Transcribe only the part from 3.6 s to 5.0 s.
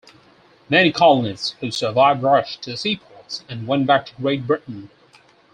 went back to Great Britain.